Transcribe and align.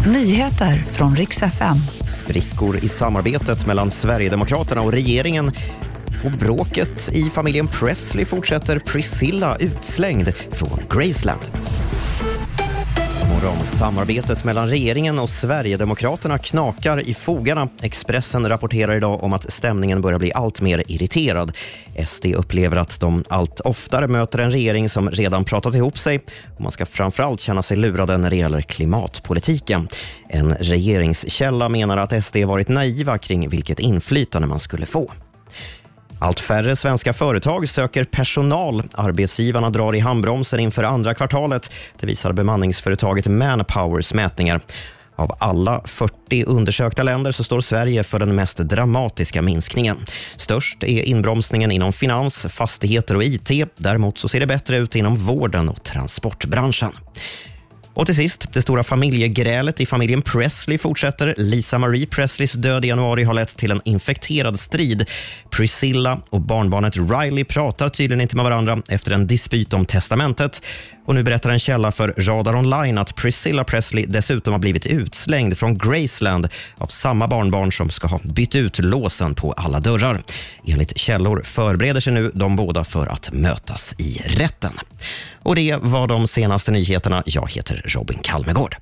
Nyheter 0.00 0.76
från 0.76 1.16
riks 1.16 1.42
FM. 1.42 1.76
Sprickor 2.08 2.76
i 2.76 2.88
samarbetet 2.88 3.66
mellan 3.66 3.90
Sverigedemokraterna 3.90 4.82
och 4.82 4.92
regeringen. 4.92 5.52
Och 6.24 6.30
bråket 6.30 7.08
i 7.12 7.30
familjen 7.30 7.66
Presley 7.66 8.24
fortsätter. 8.24 8.78
Priscilla 8.78 9.56
utslängd 9.56 10.32
från 10.36 10.78
Graceland. 10.90 11.40
Morgon. 13.44 13.66
Samarbetet 13.66 14.44
mellan 14.44 14.68
regeringen 14.68 15.18
och 15.18 15.30
Sverigedemokraterna 15.30 16.38
knakar 16.38 17.08
i 17.08 17.14
fogarna. 17.14 17.68
Expressen 17.82 18.48
rapporterar 18.48 18.94
idag 18.94 19.22
om 19.24 19.32
att 19.32 19.52
stämningen 19.52 20.00
börjar 20.00 20.18
bli 20.18 20.32
allt 20.32 20.60
mer 20.60 20.82
irriterad. 20.86 21.52
SD 22.08 22.26
upplever 22.26 22.76
att 22.76 23.00
de 23.00 23.24
allt 23.28 23.60
oftare 23.60 24.08
möter 24.08 24.38
en 24.38 24.50
regering 24.50 24.88
som 24.88 25.10
redan 25.10 25.44
pratat 25.44 25.74
ihop 25.74 25.98
sig 25.98 26.20
och 26.54 26.60
man 26.60 26.72
ska 26.72 26.86
framförallt 26.86 27.40
känna 27.40 27.62
sig 27.62 27.76
lurade 27.76 28.18
när 28.18 28.30
det 28.30 28.36
gäller 28.36 28.60
klimatpolitiken. 28.60 29.88
En 30.28 30.54
regeringskälla 30.54 31.68
menar 31.68 31.96
att 31.96 32.24
SD 32.24 32.36
varit 32.36 32.68
naiva 32.68 33.18
kring 33.18 33.48
vilket 33.48 33.78
inflytande 33.78 34.48
man 34.48 34.58
skulle 34.58 34.86
få. 34.86 35.10
Allt 36.18 36.40
färre 36.40 36.76
svenska 36.76 37.12
företag 37.12 37.68
söker 37.68 38.04
personal. 38.04 38.82
Arbetsgivarna 38.94 39.70
drar 39.70 39.94
i 39.94 40.00
handbromsen 40.00 40.60
inför 40.60 40.82
andra 40.82 41.14
kvartalet. 41.14 41.70
Det 42.00 42.06
visar 42.06 42.32
bemanningsföretaget 42.32 43.26
Manpowers 43.26 44.14
mätningar. 44.14 44.60
Av 45.16 45.36
alla 45.38 45.82
40 45.84 46.44
undersökta 46.44 47.02
länder 47.02 47.32
så 47.32 47.44
står 47.44 47.60
Sverige 47.60 48.04
för 48.04 48.18
den 48.18 48.34
mest 48.34 48.58
dramatiska 48.58 49.42
minskningen. 49.42 49.96
Störst 50.36 50.82
är 50.82 51.02
inbromsningen 51.02 51.70
inom 51.70 51.92
finans, 51.92 52.46
fastigheter 52.48 53.16
och 53.16 53.24
IT. 53.24 53.50
Däremot 53.76 54.18
så 54.18 54.28
ser 54.28 54.40
det 54.40 54.46
bättre 54.46 54.76
ut 54.76 54.96
inom 54.96 55.16
vården 55.16 55.68
och 55.68 55.82
transportbranschen. 55.82 56.92
Och 57.94 58.06
till 58.06 58.14
sist, 58.14 58.52
det 58.52 58.62
stora 58.62 58.82
familjegrälet 58.82 59.80
i 59.80 59.86
familjen 59.86 60.22
Presley 60.22 60.78
fortsätter. 60.78 61.34
Lisa 61.36 61.78
Marie 61.78 62.06
Presleys 62.06 62.52
död 62.52 62.84
i 62.84 62.88
januari 62.88 63.24
har 63.24 63.34
lett 63.34 63.56
till 63.56 63.70
en 63.70 63.80
infekterad 63.84 64.60
strid. 64.60 65.10
Priscilla 65.50 66.20
och 66.30 66.40
barnbarnet 66.40 66.96
Riley 66.96 67.44
pratar 67.44 67.88
tydligen 67.88 68.20
inte 68.20 68.36
med 68.36 68.44
varandra 68.44 68.78
efter 68.88 69.12
en 69.12 69.26
dispyt 69.26 69.72
om 69.72 69.86
testamentet. 69.86 70.62
Och 71.04 71.14
nu 71.14 71.22
berättar 71.22 71.50
en 71.50 71.58
källa 71.58 71.92
för 71.92 72.14
Radar 72.16 72.56
Online 72.56 72.98
att 72.98 73.14
Priscilla 73.14 73.64
Presley 73.64 74.06
dessutom 74.06 74.52
har 74.52 74.60
blivit 74.60 74.86
utslängd 74.86 75.58
från 75.58 75.78
Graceland 75.78 76.48
av 76.78 76.86
samma 76.86 77.28
barnbarn 77.28 77.72
som 77.72 77.90
ska 77.90 78.06
ha 78.06 78.20
bytt 78.24 78.54
ut 78.54 78.78
låsen 78.78 79.34
på 79.34 79.52
alla 79.52 79.80
dörrar. 79.80 80.22
Enligt 80.66 80.98
källor 80.98 81.42
förbereder 81.44 82.00
sig 82.00 82.12
nu 82.12 82.30
de 82.34 82.56
båda 82.56 82.84
för 82.84 83.06
att 83.06 83.32
mötas 83.32 83.94
i 83.98 84.22
rätten. 84.24 84.72
Och 85.42 85.56
det 85.56 85.76
var 85.82 86.06
de 86.06 86.26
senaste 86.26 86.70
nyheterna. 86.70 87.22
Jag 87.26 87.52
heter 87.52 87.82
Robin 87.84 88.18
Kalmegård. 88.22 88.72